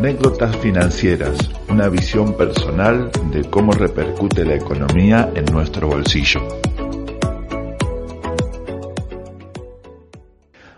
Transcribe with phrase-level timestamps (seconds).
[0.00, 6.40] Anécdotas financieras, una visión personal de cómo repercute la economía en nuestro bolsillo.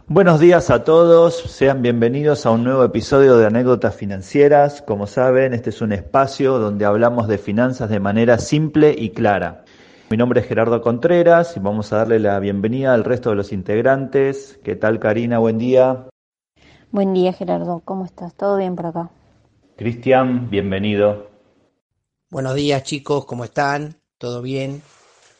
[0.08, 4.82] Buenos días a todos, sean bienvenidos a un nuevo episodio de Anécdotas Financieras.
[4.82, 9.64] Como saben, este es un espacio donde hablamos de finanzas de manera simple y clara.
[10.10, 13.52] Mi nombre es Gerardo Contreras y vamos a darle la bienvenida al resto de los
[13.52, 14.58] integrantes.
[14.64, 15.38] ¿Qué tal Karina?
[15.38, 16.08] Buen día.
[16.90, 18.34] Buen día Gerardo, ¿cómo estás?
[18.34, 19.10] ¿Todo bien por acá?
[19.82, 21.28] Cristian, bienvenido.
[22.30, 23.96] Buenos días chicos, ¿cómo están?
[24.16, 24.80] ¿Todo bien?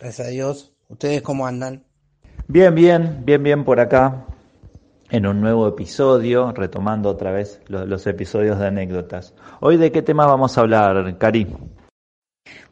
[0.01, 0.73] Gracias a Dios.
[0.89, 1.85] ¿Ustedes cómo andan?
[2.49, 4.27] Bien, bien, bien, bien por acá.
[5.11, 9.33] En un nuevo episodio, retomando otra vez los, los episodios de anécdotas.
[9.61, 11.47] Hoy de qué tema vamos a hablar, Cari?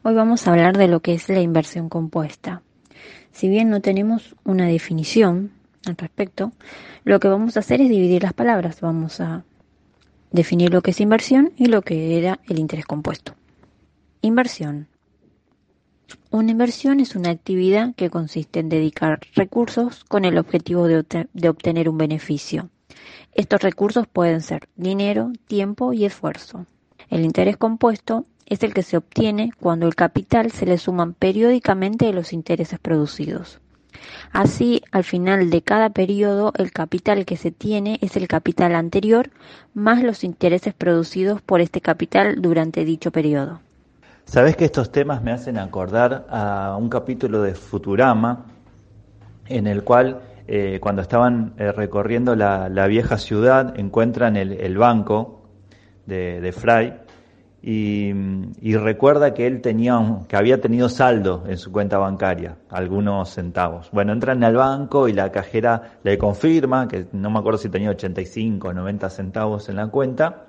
[0.03, 2.63] Hoy vamos a hablar de lo que es la inversión compuesta.
[3.31, 5.51] Si bien no tenemos una definición
[5.85, 6.51] al respecto,
[7.05, 8.81] lo que vamos a hacer es dividir las palabras.
[8.81, 9.45] Vamos a
[10.31, 13.35] definir lo que es inversión y lo que era el interés compuesto.
[14.21, 14.87] Inversión.
[16.29, 21.89] Una inversión es una actividad que consiste en dedicar recursos con el objetivo de, obtener
[21.89, 22.69] un beneficio.
[23.33, 26.65] Estos recursos pueden ser dinero, tiempo y esfuerzo.
[27.09, 32.11] El interés compuesto es el que se obtiene cuando el capital se le suman periódicamente
[32.13, 33.59] los intereses producidos.
[34.31, 39.29] Así, al final de cada periodo, el capital que se tiene es el capital anterior
[39.73, 43.59] más los intereses producidos por este capital durante dicho periodo.
[44.25, 48.45] Sabes que estos temas me hacen acordar a un capítulo de Futurama
[49.47, 54.77] en el cual eh, cuando estaban eh, recorriendo la, la, vieja ciudad encuentran el, el
[54.77, 55.49] banco
[56.05, 56.93] de, de Fry
[57.63, 58.11] y,
[58.59, 63.89] y, recuerda que él tenía que había tenido saldo en su cuenta bancaria, algunos centavos.
[63.91, 67.91] Bueno, entran al banco y la cajera le confirma que no me acuerdo si tenía
[67.91, 70.47] 85 o 90 centavos en la cuenta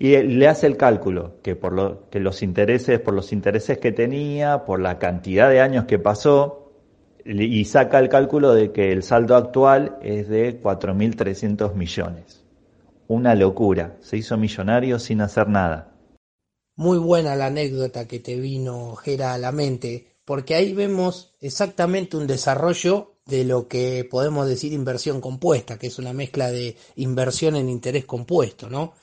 [0.00, 3.92] y le hace el cálculo que por lo, que los intereses por los intereses que
[3.92, 6.72] tenía, por la cantidad de años que pasó
[7.24, 12.44] y saca el cálculo de que el saldo actual es de 4.300 millones.
[13.08, 15.89] Una locura, se hizo millonario sin hacer nada.
[16.80, 22.26] Muy buena la anécdota que te vino, a la mente, porque ahí vemos exactamente un
[22.26, 27.68] desarrollo de lo que podemos decir inversión compuesta, que es una mezcla de inversión en
[27.68, 28.94] interés compuesto, ¿no?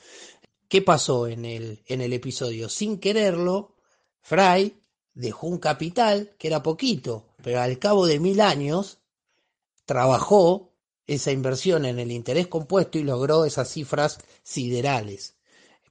[0.66, 2.68] ¿Qué pasó en el, en el episodio?
[2.68, 3.76] Sin quererlo,
[4.22, 4.76] Fry
[5.14, 8.98] dejó un capital que era poquito, pero al cabo de mil años
[9.86, 10.72] trabajó
[11.06, 15.37] esa inversión en el interés compuesto y logró esas cifras siderales.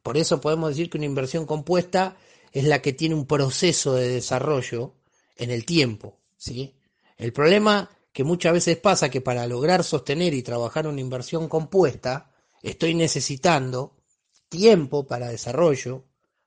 [0.07, 2.15] Por eso podemos decir que una inversión compuesta
[2.53, 4.93] es la que tiene un proceso de desarrollo
[5.35, 6.17] en el tiempo.
[6.37, 6.79] ¿sí?
[7.17, 12.31] El problema que muchas veces pasa que para lograr sostener y trabajar una inversión compuesta,
[12.61, 13.97] estoy necesitando
[14.47, 16.05] tiempo para desarrollo,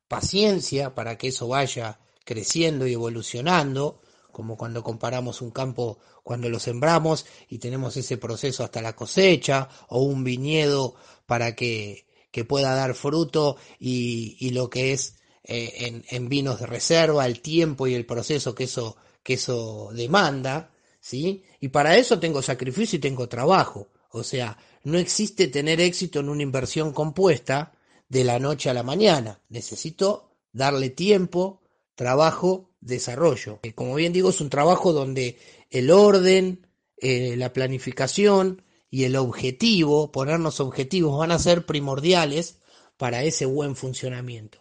[0.08, 4.00] paciencia para que eso vaya creciendo y evolucionando,
[4.32, 9.68] como cuando comparamos un campo cuando lo sembramos y tenemos ese proceso hasta la cosecha,
[9.88, 10.94] o un viñedo
[11.26, 16.66] para que que pueda dar fruto y, lo que es eh, en, en, vinos de
[16.66, 20.70] reserva, el tiempo y el proceso que eso, que eso demanda,
[21.00, 21.44] ¿sí?
[21.60, 23.88] Y para eso tengo sacrificio y tengo trabajo.
[24.10, 27.72] O sea, no existe tener éxito en una inversión compuesta
[28.08, 29.40] de la noche a la mañana.
[29.48, 31.62] Necesito darle tiempo,
[31.94, 33.60] trabajo, desarrollo.
[33.62, 35.38] Eh, como bien digo, es un trabajo donde
[35.70, 36.66] el orden,
[36.96, 42.58] eh, la planificación, y el objetivo, ponernos objetivos, van a ser primordiales
[42.96, 44.58] para ese buen funcionamiento.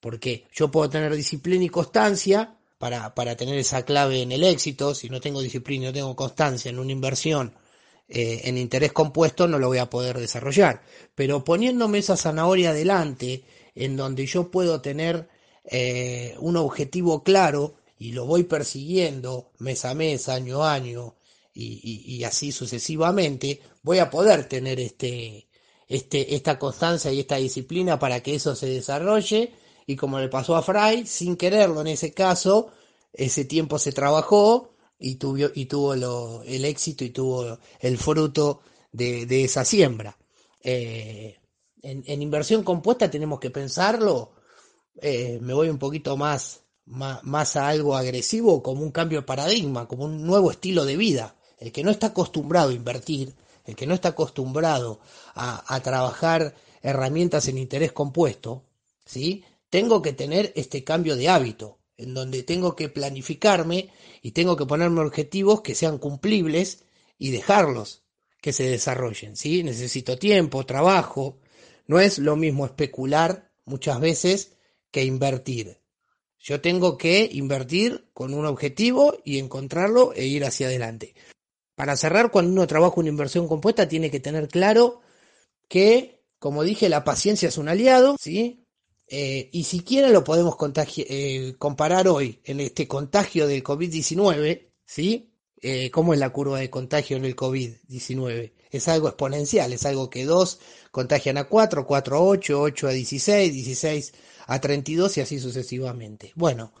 [0.00, 4.94] Porque yo puedo tener disciplina y constancia para, para tener esa clave en el éxito.
[4.94, 7.54] Si no tengo disciplina y no tengo constancia en una inversión
[8.08, 10.82] eh, en interés compuesto, no lo voy a poder desarrollar.
[11.14, 13.44] Pero poniéndome esa zanahoria adelante,
[13.74, 15.28] en donde yo puedo tener
[15.64, 21.16] eh, un objetivo claro y lo voy persiguiendo mes a mes, año a año,
[21.54, 25.48] y, así sucesivamente, voy a poder tener este,
[25.86, 29.52] este, esta constancia y esta disciplina para que eso se desarrolle.
[29.86, 32.72] Y como le pasó a Fry, sin quererlo en ese caso,
[33.12, 38.62] ese tiempo se trabajó y tuvo, y tuvo lo, el éxito y tuvo el fruto
[38.90, 40.18] de, de esa siembra.
[40.60, 41.38] Eh,
[41.82, 44.32] en, inversión compuesta tenemos que pensarlo,
[45.00, 49.86] eh, me voy un poquito más, más a algo agresivo, como un cambio de paradigma,
[49.86, 53.34] como un nuevo estilo de vida el que no está acostumbrado a invertir,
[53.64, 55.00] el que no está acostumbrado
[55.34, 58.64] a, trabajar herramientas en interés compuesto,
[59.04, 59.44] ¿sí?
[59.70, 63.90] Tengo que tener este cambio de hábito, en donde tengo que planificarme
[64.20, 66.84] y tengo que ponerme objetivos que sean cumplibles
[67.18, 68.02] y dejarlos
[68.40, 69.62] que se desarrollen, ¿sí?
[69.62, 71.38] Necesito tiempo, trabajo,
[71.86, 74.56] No es lo mismo especular muchas veces
[74.90, 75.80] que invertir.
[76.38, 81.14] Yo tengo que invertir con un objetivo y encontrarlo e ir hacia adelante.
[81.74, 85.00] Para cerrar, cuando uno trabaja una inversión compuesta, tiene que tener claro
[85.68, 88.64] que, como dije, la paciencia es un aliado, ¿sí?
[89.08, 90.56] Eh, y siquiera lo podemos
[90.96, 95.34] eh, comparar hoy en este contagio del COVID-19, ¿sí?
[95.60, 98.52] Eh, ¿Cómo es la curva de contagio en el COVID-19?
[98.70, 100.60] Es algo exponencial, es algo que dos
[100.90, 104.12] contagian a cuatro, cuatro a ocho, ocho a dieciséis, dieciséis
[104.46, 106.32] a 32 y así sucesivamente.
[106.34, 106.72] Bueno,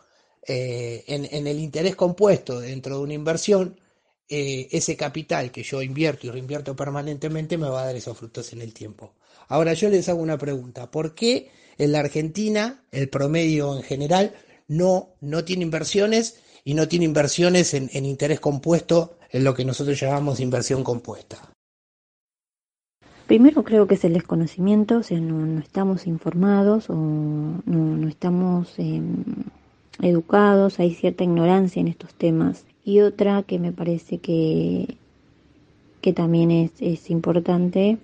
[0.46, 3.80] eh, en, el interés compuesto dentro de una inversión,
[4.28, 8.52] eh, ese capital que yo invierto y reinvierto permanentemente me va a dar esos frutos
[8.54, 9.12] en el tiempo.
[9.48, 14.34] Ahora yo les hago una pregunta, ¿por qué en la Argentina el promedio en general
[14.66, 20.00] no, no tiene inversiones y no tiene inversiones en, interés compuesto en lo que nosotros
[20.00, 21.50] llamamos inversión compuesta?
[23.26, 29.24] Primero creo que es el desconocimiento, o sea, no, estamos informados o no, estamos em,
[30.00, 32.64] educados, hay cierta ignorancia en estos temas.
[32.84, 34.96] Y otra que me parece que,
[36.00, 37.98] que también es, es importante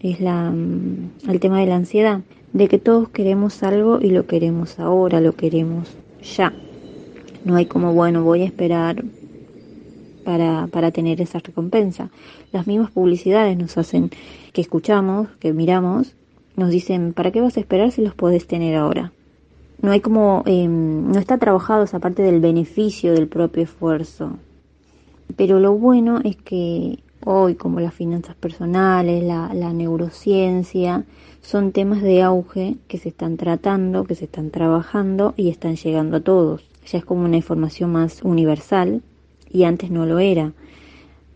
[0.00, 2.20] es la, mm, el tema de la ansiedad,
[2.52, 5.88] de que todos queremos algo y lo queremos ahora, lo queremos
[6.36, 6.52] ya.
[7.44, 9.04] No hay como, bueno, voy a esperar
[10.24, 12.10] para, para tener esa recompensa.
[12.52, 14.10] Las mismas publicidades nos hacen
[14.52, 16.14] que escuchamos, que miramos,
[16.56, 19.12] nos dicen, ¿para qué vas a esperar si los podés tener ahora?
[19.82, 24.38] No hay como, em, no está trabajado esa parte del beneficio del propio esfuerzo.
[25.36, 31.04] Pero lo bueno es que hoy, como las finanzas personales, la, la neurociencia,
[31.42, 36.16] son temas de auge que se están tratando, que se están trabajando y están llegando
[36.16, 36.64] a todos.
[36.86, 39.02] Ya es como una información más universal
[39.50, 40.52] y antes no lo era.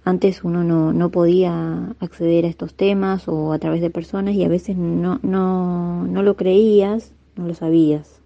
[0.04, 4.44] Antes uno no, no podía acceder a estos temas o a través de personas y
[4.44, 8.19] a veces no, no, no lo creías, no lo sabías.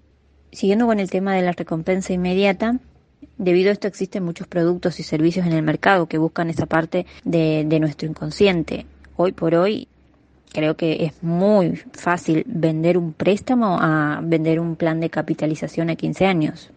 [0.54, 2.78] Siguiendo con el tema de la recompensa inmediata,
[3.36, 7.06] debido a esto existen muchos productos y servicios en el mercado que buscan esa parte
[7.24, 8.86] de, de nuestro inconsciente.
[9.16, 9.88] Hoy por hoy
[10.52, 15.96] creo que es muy fácil vender un préstamo a vender un plan de capitalización a
[15.96, 16.70] 15 años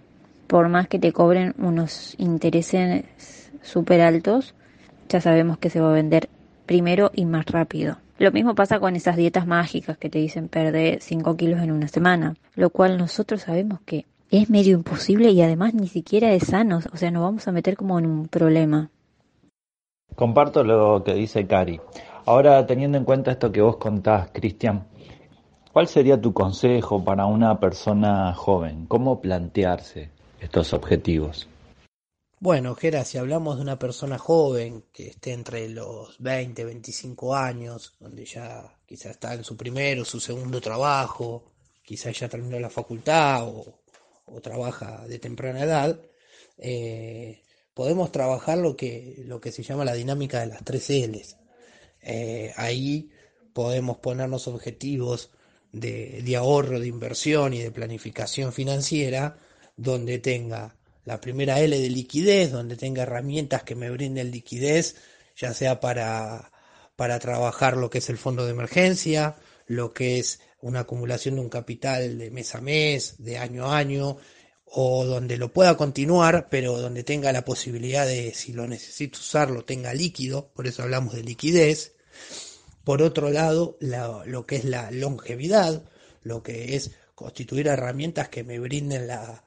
[0.48, 4.56] por más que te cobren unos intereses súper altos,
[5.10, 6.30] ya sabemos que se va a vender
[6.66, 7.98] primero y más rápido.
[8.20, 11.88] Lo mismo pasa con esas dietas mágicas que te dicen perder 5 kilos en una
[11.88, 16.80] semana, lo cual nosotros sabemos que es medio imposible y además ni siquiera es sano,
[16.92, 18.90] o sea, nos vamos a meter como en un problema.
[20.16, 21.80] Comparto lo que dice Cari.
[22.26, 24.88] Ahora, teniendo en cuenta esto que vos contás, Cristian,
[25.72, 28.88] ¿cuál sería tu consejo para una persona joven?
[28.88, 30.10] ¿Cómo plantearse
[30.42, 31.48] estos objetivos?
[32.40, 37.96] Bueno, Gera, si hablamos de una persona joven que esté entre los 20, 25 años,
[38.00, 41.52] donde ya quizá está en su primero, su segundo trabajo,
[41.82, 43.82] quizá ya terminó la facultad o,
[44.44, 46.00] trabaja de temprana edad,
[46.60, 47.42] eh,
[47.74, 51.38] podemos trabajar lo que, lo que se llama la dinámica de las tres L's.
[52.02, 53.10] Eh, ahí
[53.54, 55.32] podemos ponernos objetivos
[55.72, 59.40] de, de ahorro, de inversión y de planificación financiera
[59.76, 60.77] donde tenga
[61.08, 64.98] la primera L de liquidez, donde tenga herramientas que me brinden liquidez,
[65.38, 66.52] ya sea para,
[66.98, 69.38] para trabajar lo que es el fondo de emergencia,
[69.68, 73.78] lo que es una acumulación de un capital de mes a mes, de año a
[73.78, 74.18] año,
[74.66, 79.64] o donde lo pueda continuar, pero donde tenga la posibilidad de, si lo necesito usarlo,
[79.64, 81.94] tenga líquido, por eso hablamos de liquidez.
[82.84, 85.86] Por otro lado, lo que es la longevidad,
[86.22, 89.47] lo que es constituir herramientas que me brinden la,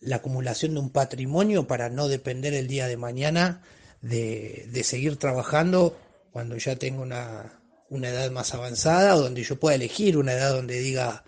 [0.00, 3.62] la acumulación de un patrimonio para no depender el día de mañana
[4.02, 5.98] de, seguir trabajando
[6.32, 10.52] cuando ya tengo una, una, edad más avanzada o donde yo pueda elegir una edad
[10.52, 11.24] donde diga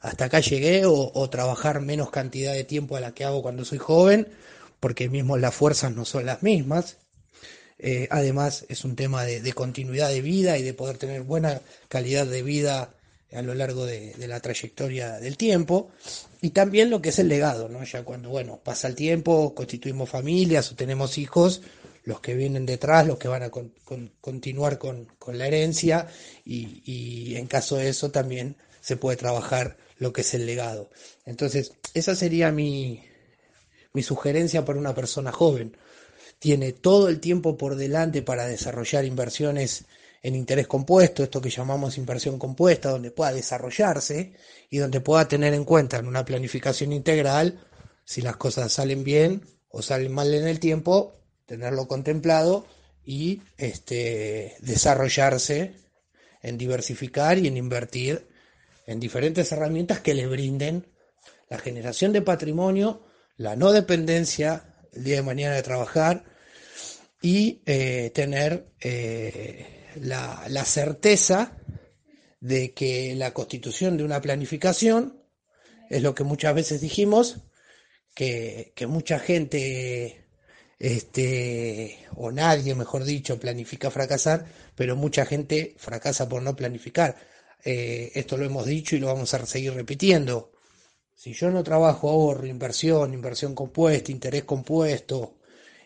[0.00, 3.78] hasta acá llegué o, trabajar menos cantidad de tiempo a la que hago cuando soy
[3.78, 4.28] joven
[4.80, 6.98] porque mismo las fuerzas no son las mismas.
[7.78, 11.60] Eh, además es un tema de, de, continuidad de vida y de poder tener buena
[11.88, 12.90] calidad de vida
[13.34, 15.90] a lo largo de, la trayectoria del tiempo
[16.44, 17.82] y también lo que es el legado, ¿no?
[17.84, 21.62] Ya cuando, bueno, pasa el tiempo, constituimos familias o tenemos hijos,
[22.02, 23.50] los que vienen detrás, los que van a
[24.20, 26.06] continuar con, la herencia
[26.44, 30.90] y, en caso de eso también se puede trabajar lo que es el legado.
[31.24, 33.02] Entonces, esa sería mi,
[33.94, 35.78] mi sugerencia para una persona joven.
[36.40, 39.86] Tiene todo el tiempo por delante para desarrollar inversiones
[40.24, 44.32] en interés compuesto, esto que llamamos inversión compuesta, donde pueda desarrollarse
[44.70, 47.60] y donde pueda tener en cuenta en una planificación integral
[48.06, 52.66] si las cosas salen bien o salen mal en el tiempo, tenerlo contemplado
[53.04, 55.74] y este, desarrollarse
[56.40, 58.26] en diversificar y en invertir
[58.86, 60.86] en diferentes herramientas que le brinden
[61.50, 63.04] la generación de patrimonio,
[63.36, 66.24] la no dependencia el día de mañana de trabajar
[67.20, 71.58] y eh, tener eh, la, la certeza
[72.40, 75.22] de que la constitución de una planificación
[75.88, 77.38] es lo que muchas veces dijimos,
[78.14, 80.26] que, mucha gente,
[80.78, 87.16] este, o nadie, mejor dicho, planifica fracasar, pero mucha gente fracasa por no planificar.
[87.64, 90.52] Eh, esto lo hemos dicho y lo vamos a seguir repitiendo.
[91.14, 95.38] Si yo no trabajo ahorro, inversión, inversión compuesta, interés compuesto,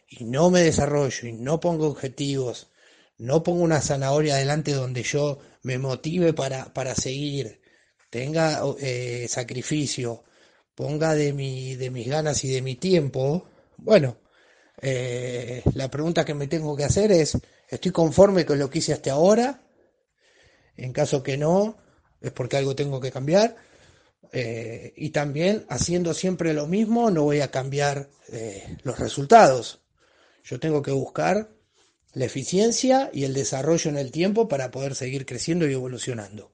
[0.09, 2.71] y no me desarrollo y no pongo objetivos,
[3.19, 7.61] no pongo una zanahoria adelante donde yo me motive para, para seguir,
[8.11, 10.25] tenga eh, sacrificio,
[10.75, 14.19] ponga de, mi, de mis ganas y de mi tiempo, bueno,
[14.81, 17.37] eh, la pregunta que me tengo que hacer es,
[17.69, 19.63] ¿estoy conforme con lo que hice hasta ahora?
[20.77, 21.77] En caso que no,
[22.21, 23.57] es porque algo tengo que cambiar.
[24.31, 28.11] Eh, y también haciendo siempre lo mismo no voy a cambiar
[28.85, 29.81] los resultados.
[30.45, 31.49] Yo tengo que buscar
[32.13, 36.53] la eficiencia y el desarrollo en el tiempo para poder seguir creciendo y evolucionando.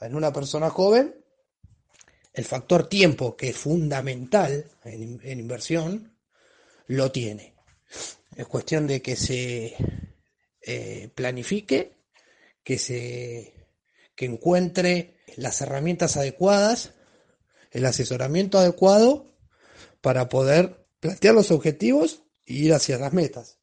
[0.00, 1.14] En una persona joven,
[2.32, 6.16] el factor tiempo, que es fundamental en, inversión,
[6.86, 7.54] lo tiene.
[8.36, 9.76] Es cuestión de que se
[10.62, 11.92] eh, planifique,
[12.64, 13.54] que se
[14.14, 16.92] que encuentre las herramientas adecuadas,
[17.70, 19.26] el asesoramiento adecuado
[20.00, 23.58] para poder plantear los objetivos e ir hacia las metas.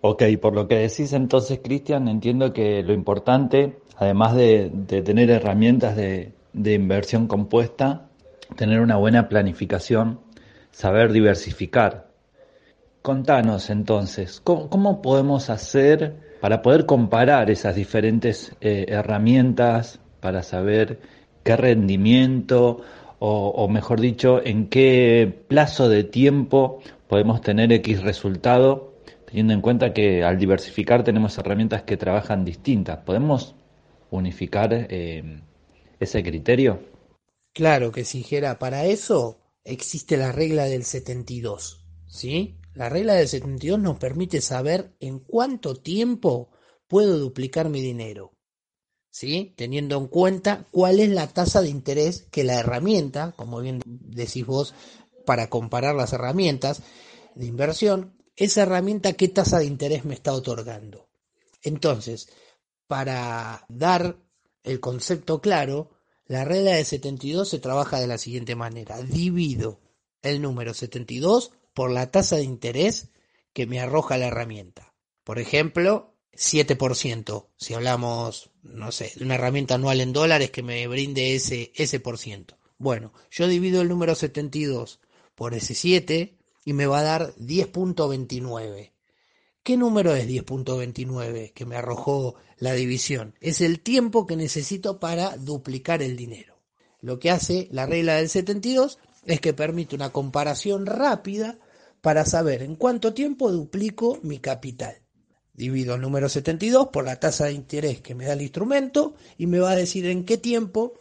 [0.00, 5.96] Ok, por lo que decís entonces, Cristian, entiendo que lo importante, además de, tener herramientas
[5.96, 8.08] de, inversión compuesta,
[8.54, 10.20] tener una buena planificación,
[10.70, 12.12] saber diversificar.
[13.02, 21.00] Contanos entonces, ¿cómo, podemos hacer para poder comparar esas diferentes eh, herramientas para saber
[21.42, 22.82] qué rendimiento
[23.18, 28.87] o, o, mejor dicho, en qué plazo de tiempo podemos tener X resultado
[29.28, 33.00] teniendo en cuenta que al diversificar tenemos herramientas que trabajan distintas.
[33.04, 33.54] ¿Podemos
[34.10, 35.42] unificar eh,
[36.00, 36.80] ese criterio?
[37.52, 38.58] Claro que sí, Gera.
[38.58, 41.84] Para eso existe la regla del 72.
[42.06, 42.56] ¿sí?
[42.74, 46.48] La regla del 72 nos permite saber en cuánto tiempo
[46.86, 48.32] puedo duplicar mi dinero.
[49.10, 49.52] ¿Sí?
[49.58, 54.46] Teniendo en cuenta cuál es la tasa de interés que la herramienta, como bien decís
[54.46, 54.74] vos,
[55.26, 56.82] para comparar las herramientas
[57.34, 61.08] de inversión, esa herramienta qué tasa de interés me está otorgando.
[61.62, 62.28] Entonces,
[62.86, 64.16] para dar
[64.62, 65.90] el concepto claro,
[66.26, 69.02] la regla de 72 se trabaja de la siguiente manera.
[69.02, 69.80] Divido
[70.22, 73.08] el número 72 por la tasa de interés
[73.52, 74.94] que me arroja la herramienta.
[75.24, 80.86] Por ejemplo, 7%, si hablamos, no sé, de una herramienta anual en dólares que me
[80.86, 82.56] brinde ese, ese por ciento.
[82.78, 85.00] Bueno, yo divido el número 72
[85.34, 86.37] por ese 7
[86.68, 88.92] y me va a dar 10.29.
[89.62, 93.34] ¿Qué número es 10.29 que me arrojó la división?
[93.40, 96.60] Es el tiempo que necesito para duplicar el dinero.
[97.00, 101.58] Lo que hace la regla del 72 es que permite una comparación rápida
[102.02, 104.98] para saber en cuánto tiempo duplico mi capital.
[105.54, 109.46] Divido el número 72 por la tasa de interés que me da el instrumento y
[109.46, 110.98] me va a decir en qué tiempo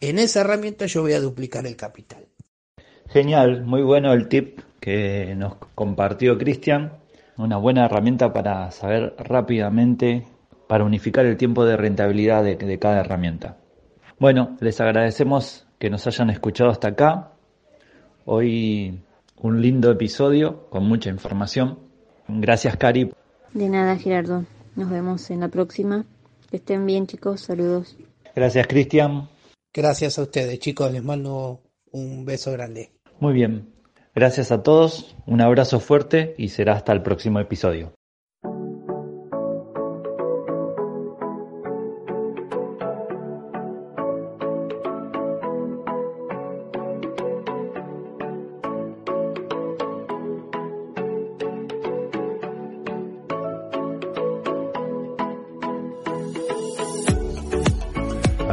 [0.00, 2.26] en esa herramienta yo voy a duplicar el capital.
[3.10, 6.98] Genial, muy bueno el tip que nos compartió Cristian.
[7.38, 10.26] Una buena herramienta para saber rápidamente,
[10.68, 13.56] para unificar el tiempo de rentabilidad de, cada herramienta.
[14.18, 17.32] Bueno, les agradecemos que nos hayan escuchado hasta acá.
[18.26, 19.00] Hoy
[19.40, 21.78] un lindo episodio con mucha información.
[22.28, 23.10] Gracias, Cari.
[23.54, 24.44] De nada, Gerardo.
[24.76, 26.04] Nos vemos en la próxima.
[26.50, 27.40] Que estén bien, chicos.
[27.40, 27.96] Saludos.
[28.36, 29.30] Gracias, Cristian.
[29.72, 30.92] Gracias a ustedes, chicos.
[30.92, 32.92] Les mando un beso grande.
[33.18, 33.73] Muy bien.
[34.14, 37.94] Gracias a todos, un abrazo fuerte y será hasta el próximo episodio.